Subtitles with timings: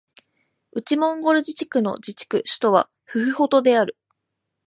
[0.73, 3.95] 内モンゴル自治区の自治区首府はフフホトである